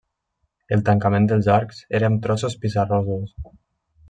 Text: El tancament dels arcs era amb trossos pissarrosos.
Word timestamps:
El 0.77 0.81
tancament 0.87 1.27
dels 1.31 1.49
arcs 1.57 1.83
era 2.01 2.09
amb 2.11 2.25
trossos 2.27 2.57
pissarrosos. 2.65 3.37